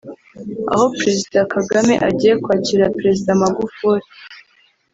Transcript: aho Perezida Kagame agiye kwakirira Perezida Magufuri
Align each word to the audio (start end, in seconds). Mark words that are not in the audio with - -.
aho 0.73 0.85
Perezida 0.97 1.39
Kagame 1.53 1.93
agiye 2.07 2.33
kwakirira 2.43 2.93
Perezida 2.97 3.39
Magufuri 3.41 4.05